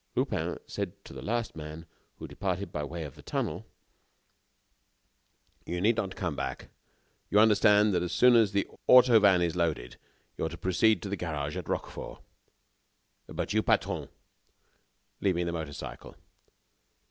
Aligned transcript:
Lupin 0.15 0.57
said 0.65 0.93
to 1.05 1.13
the 1.13 1.21
last 1.21 1.55
man 1.55 1.85
who 2.15 2.27
departed 2.27 2.71
by 2.71 2.83
way 2.83 3.03
of 3.03 3.13
the 3.13 3.21
tunnel: 3.21 3.67
"You 5.67 5.79
need 5.79 5.95
not 5.97 6.15
come 6.15 6.35
back. 6.35 6.69
You 7.29 7.37
understand, 7.37 7.93
that 7.93 8.01
as 8.01 8.11
soon 8.11 8.35
as 8.35 8.51
the 8.51 8.65
auto 8.87 9.19
van 9.19 9.43
is 9.43 9.55
loaded, 9.55 9.97
you 10.37 10.45
are 10.45 10.49
to 10.49 10.57
proceed 10.57 11.03
to 11.03 11.09
the 11.09 11.15
grange 11.17 11.55
at 11.55 11.69
Roquefort." 11.69 12.23
"But 13.27 13.53
you, 13.53 13.61
patron?" 13.61 14.09
"Leave 15.19 15.35
me 15.35 15.43
the 15.43 15.51
motor 15.53 15.71
cycle." 15.71 16.15